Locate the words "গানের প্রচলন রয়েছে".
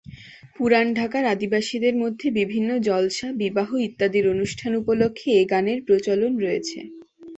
5.51-6.79